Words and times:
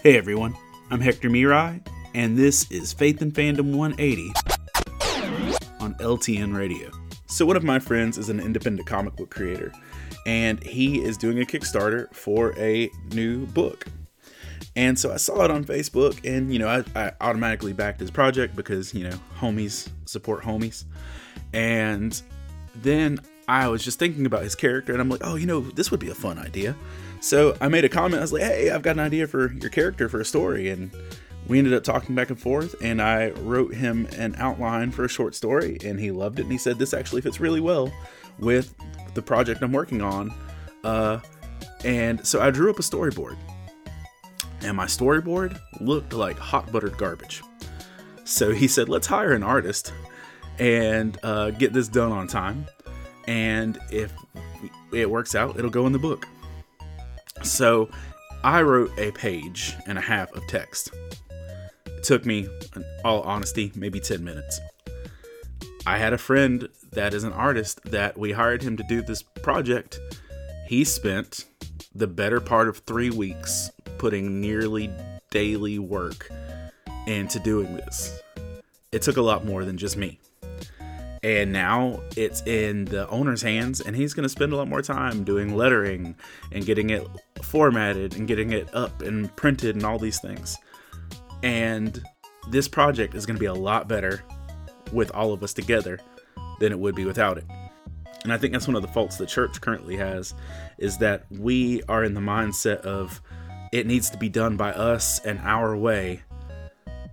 Hey 0.00 0.16
everyone, 0.16 0.56
I'm 0.92 1.00
Hector 1.00 1.28
Mirai, 1.28 1.84
and 2.14 2.38
this 2.38 2.70
is 2.70 2.92
Faith 2.92 3.20
and 3.20 3.34
Fandom 3.34 3.74
180 3.74 4.32
on 5.80 5.94
LTN 5.94 6.56
Radio. 6.56 6.92
So, 7.26 7.44
one 7.44 7.56
of 7.56 7.64
my 7.64 7.80
friends 7.80 8.16
is 8.16 8.28
an 8.28 8.38
independent 8.38 8.86
comic 8.86 9.16
book 9.16 9.28
creator, 9.28 9.72
and 10.24 10.62
he 10.62 11.02
is 11.02 11.16
doing 11.16 11.40
a 11.40 11.44
Kickstarter 11.44 12.14
for 12.14 12.56
a 12.56 12.88
new 13.10 13.44
book. 13.46 13.86
And 14.76 14.96
so 14.96 15.12
I 15.12 15.16
saw 15.16 15.44
it 15.44 15.50
on 15.50 15.64
Facebook, 15.64 16.24
and 16.24 16.52
you 16.52 16.60
know, 16.60 16.68
I, 16.68 16.84
I 16.94 17.12
automatically 17.20 17.72
backed 17.72 17.98
his 17.98 18.12
project 18.12 18.54
because 18.54 18.94
you 18.94 19.02
know, 19.02 19.18
homies 19.40 19.90
support 20.04 20.44
homies. 20.44 20.84
And 21.52 22.22
then 22.76 23.18
I 23.48 23.66
was 23.68 23.82
just 23.82 23.98
thinking 23.98 24.26
about 24.26 24.42
his 24.42 24.54
character, 24.54 24.92
and 24.92 25.00
I'm 25.00 25.08
like, 25.08 25.22
oh, 25.24 25.34
you 25.36 25.46
know, 25.46 25.60
this 25.60 25.90
would 25.90 26.00
be 26.00 26.10
a 26.10 26.14
fun 26.14 26.38
idea. 26.38 26.76
So 27.20 27.56
I 27.60 27.68
made 27.68 27.84
a 27.84 27.88
comment. 27.88 28.16
I 28.16 28.20
was 28.20 28.32
like, 28.32 28.42
hey, 28.42 28.70
I've 28.70 28.82
got 28.82 28.96
an 28.96 29.00
idea 29.00 29.26
for 29.26 29.52
your 29.52 29.70
character 29.70 30.08
for 30.08 30.20
a 30.20 30.24
story. 30.24 30.68
And 30.68 30.90
we 31.48 31.58
ended 31.58 31.72
up 31.72 31.82
talking 31.82 32.14
back 32.14 32.28
and 32.28 32.38
forth, 32.38 32.74
and 32.82 33.00
I 33.00 33.30
wrote 33.30 33.74
him 33.74 34.06
an 34.18 34.34
outline 34.36 34.90
for 34.90 35.04
a 35.04 35.08
short 35.08 35.34
story, 35.34 35.78
and 35.82 35.98
he 35.98 36.10
loved 36.10 36.38
it. 36.38 36.42
And 36.42 36.52
he 36.52 36.58
said, 36.58 36.78
this 36.78 36.92
actually 36.92 37.22
fits 37.22 37.40
really 37.40 37.60
well 37.60 37.90
with 38.38 38.74
the 39.14 39.22
project 39.22 39.62
I'm 39.62 39.72
working 39.72 40.02
on. 40.02 40.32
Uh, 40.84 41.20
and 41.84 42.24
so 42.26 42.40
I 42.42 42.50
drew 42.50 42.70
up 42.70 42.78
a 42.78 42.82
storyboard. 42.82 43.38
And 44.60 44.76
my 44.76 44.86
storyboard 44.86 45.58
looked 45.80 46.12
like 46.12 46.38
hot 46.38 46.70
buttered 46.70 46.98
garbage. 46.98 47.42
So 48.24 48.52
he 48.52 48.68
said, 48.68 48.90
let's 48.90 49.06
hire 49.06 49.32
an 49.32 49.42
artist 49.42 49.94
and 50.58 51.18
uh, 51.22 51.50
get 51.50 51.72
this 51.72 51.88
done 51.88 52.12
on 52.12 52.26
time. 52.26 52.66
And 53.28 53.78
if 53.90 54.10
it 54.90 55.08
works 55.08 55.34
out, 55.34 55.58
it'll 55.58 55.70
go 55.70 55.86
in 55.86 55.92
the 55.92 55.98
book. 55.98 56.26
So 57.42 57.90
I 58.42 58.62
wrote 58.62 58.90
a 58.98 59.12
page 59.12 59.76
and 59.86 59.98
a 59.98 60.00
half 60.00 60.32
of 60.32 60.46
text. 60.48 60.90
It 61.84 62.02
took 62.02 62.24
me, 62.24 62.48
in 62.74 62.84
all 63.04 63.20
honesty, 63.20 63.70
maybe 63.74 64.00
10 64.00 64.24
minutes. 64.24 64.58
I 65.86 65.98
had 65.98 66.14
a 66.14 66.18
friend 66.18 66.70
that 66.92 67.12
is 67.12 67.22
an 67.22 67.34
artist 67.34 67.82
that 67.90 68.16
we 68.16 68.32
hired 68.32 68.62
him 68.62 68.78
to 68.78 68.84
do 68.88 69.02
this 69.02 69.22
project. 69.22 70.00
He 70.66 70.84
spent 70.84 71.44
the 71.94 72.06
better 72.06 72.40
part 72.40 72.66
of 72.66 72.78
three 72.78 73.10
weeks 73.10 73.70
putting 73.98 74.40
nearly 74.40 74.90
daily 75.30 75.78
work 75.78 76.30
into 77.06 77.38
doing 77.40 77.76
this. 77.76 78.22
It 78.90 79.02
took 79.02 79.18
a 79.18 79.22
lot 79.22 79.44
more 79.44 79.66
than 79.66 79.76
just 79.76 79.98
me 79.98 80.18
and 81.22 81.52
now 81.52 82.00
it's 82.16 82.42
in 82.46 82.84
the 82.86 83.08
owner's 83.08 83.42
hands 83.42 83.80
and 83.80 83.96
he's 83.96 84.14
going 84.14 84.22
to 84.22 84.28
spend 84.28 84.52
a 84.52 84.56
lot 84.56 84.68
more 84.68 84.82
time 84.82 85.24
doing 85.24 85.56
lettering 85.56 86.14
and 86.52 86.64
getting 86.64 86.90
it 86.90 87.06
formatted 87.42 88.16
and 88.16 88.28
getting 88.28 88.52
it 88.52 88.72
up 88.74 89.02
and 89.02 89.34
printed 89.36 89.74
and 89.74 89.84
all 89.84 89.98
these 89.98 90.20
things. 90.20 90.56
And 91.42 92.02
this 92.50 92.68
project 92.68 93.14
is 93.14 93.26
going 93.26 93.36
to 93.36 93.40
be 93.40 93.46
a 93.46 93.54
lot 93.54 93.88
better 93.88 94.22
with 94.92 95.10
all 95.12 95.32
of 95.32 95.42
us 95.42 95.52
together 95.52 95.98
than 96.60 96.72
it 96.72 96.78
would 96.78 96.94
be 96.94 97.04
without 97.04 97.38
it. 97.38 97.44
And 98.24 98.32
i 98.32 98.38
think 98.38 98.52
that's 98.52 98.66
one 98.66 98.76
of 98.76 98.82
the 98.82 98.88
faults 98.88 99.16
the 99.16 99.26
church 99.26 99.60
currently 99.60 99.96
has 99.96 100.34
is 100.76 100.98
that 100.98 101.24
we 101.30 101.82
are 101.88 102.04
in 102.04 102.14
the 102.14 102.20
mindset 102.20 102.80
of 102.80 103.20
it 103.72 103.86
needs 103.86 104.10
to 104.10 104.18
be 104.18 104.28
done 104.28 104.56
by 104.56 104.72
us 104.72 105.20
and 105.20 105.38
our 105.40 105.76
way 105.76 106.22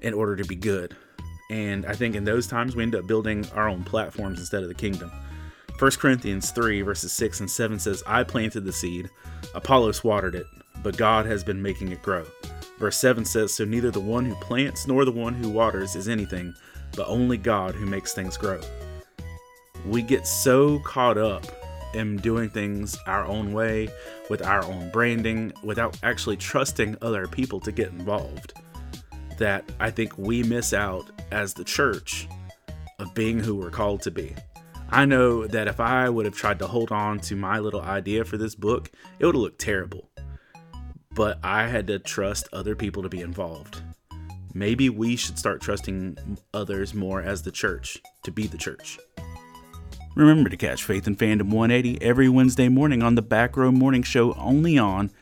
in 0.00 0.12
order 0.14 0.36
to 0.36 0.44
be 0.44 0.56
good 0.56 0.94
and 1.50 1.84
I 1.84 1.94
think 1.94 2.14
in 2.14 2.24
those 2.24 2.46
times 2.46 2.76
we 2.76 2.84
end 2.84 2.94
up 2.94 3.06
building 3.06 3.44
our 3.54 3.68
own 3.68 3.82
platforms 3.82 4.38
instead 4.38 4.62
of 4.62 4.68
the 4.68 4.74
kingdom. 4.74 5.10
1 5.78 5.90
Corinthians 5.92 6.50
3, 6.52 6.82
verses 6.82 7.12
6 7.12 7.40
and 7.40 7.50
7 7.50 7.78
says, 7.78 8.02
I 8.06 8.22
planted 8.22 8.64
the 8.64 8.72
seed, 8.72 9.10
Apollos 9.54 10.04
watered 10.04 10.34
it, 10.34 10.46
but 10.82 10.96
God 10.96 11.26
has 11.26 11.42
been 11.42 11.60
making 11.60 11.90
it 11.90 12.02
grow. 12.02 12.24
Verse 12.78 12.96
7 12.96 13.24
says, 13.24 13.52
So 13.52 13.64
neither 13.64 13.90
the 13.90 13.98
one 13.98 14.24
who 14.24 14.34
plants 14.36 14.86
nor 14.86 15.04
the 15.04 15.10
one 15.10 15.34
who 15.34 15.50
waters 15.50 15.96
is 15.96 16.08
anything, 16.08 16.54
but 16.96 17.08
only 17.08 17.36
God 17.36 17.74
who 17.74 17.84
makes 17.84 18.14
things 18.14 18.36
grow. 18.36 18.60
We 19.86 20.02
get 20.02 20.26
so 20.26 20.78
caught 20.80 21.18
up 21.18 21.44
in 21.94 22.16
doing 22.18 22.48
things 22.50 22.96
our 23.06 23.24
own 23.24 23.52
way, 23.52 23.88
with 24.28 24.42
our 24.42 24.64
own 24.64 24.90
branding, 24.90 25.52
without 25.64 25.98
actually 26.02 26.36
trusting 26.36 26.96
other 27.02 27.26
people 27.26 27.58
to 27.60 27.72
get 27.72 27.88
involved, 27.88 28.52
that 29.38 29.64
I 29.80 29.90
think 29.90 30.16
we 30.16 30.42
miss 30.44 30.72
out 30.72 31.10
as 31.30 31.54
the 31.54 31.64
church 31.64 32.28
of 32.98 33.14
being 33.14 33.40
who 33.40 33.56
we're 33.56 33.70
called 33.70 34.02
to 34.02 34.10
be. 34.10 34.34
I 34.90 35.04
know 35.04 35.46
that 35.46 35.68
if 35.68 35.78
I 35.78 36.08
would 36.08 36.26
have 36.26 36.34
tried 36.34 36.58
to 36.58 36.66
hold 36.66 36.90
on 36.90 37.20
to 37.20 37.36
my 37.36 37.58
little 37.58 37.80
idea 37.80 38.24
for 38.24 38.36
this 38.36 38.54
book, 38.54 38.90
it 39.18 39.26
would 39.26 39.34
have 39.34 39.42
looked 39.42 39.60
terrible. 39.60 40.10
But 41.14 41.38
I 41.42 41.68
had 41.68 41.86
to 41.86 41.98
trust 41.98 42.48
other 42.52 42.74
people 42.74 43.02
to 43.02 43.08
be 43.08 43.20
involved. 43.20 43.82
Maybe 44.52 44.88
we 44.88 45.14
should 45.14 45.38
start 45.38 45.60
trusting 45.60 46.38
others 46.52 46.92
more 46.92 47.22
as 47.22 47.42
the 47.42 47.52
church 47.52 47.98
to 48.24 48.32
be 48.32 48.48
the 48.48 48.58
church. 48.58 48.98
Remember 50.16 50.50
to 50.50 50.56
catch 50.56 50.82
Faith 50.82 51.06
and 51.06 51.16
Fandom 51.16 51.50
180 51.50 52.02
every 52.02 52.28
Wednesday 52.28 52.68
morning 52.68 53.00
on 53.00 53.14
the 53.14 53.22
Back 53.22 53.56
Row 53.56 53.70
Morning 53.70 54.02
Show 54.02 54.34
only 54.34 54.76
on 54.76 55.12